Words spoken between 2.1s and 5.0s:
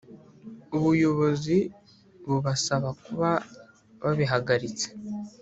bubasaba kuba babihagaritse